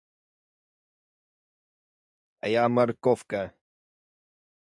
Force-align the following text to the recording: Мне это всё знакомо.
Мне 2.41 2.57
это 2.57 2.67
всё 3.03 3.15
знакомо. 3.29 3.51